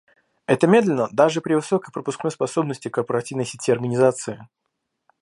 Это 0.47 0.65
медленно 0.65 1.09
даже 1.11 1.41
при 1.41 1.53
высокой 1.53 1.91
пропускной 1.93 2.31
способности 2.31 2.87
корпоративной 2.89 3.45
сети 3.45 3.71
организации 3.71 4.47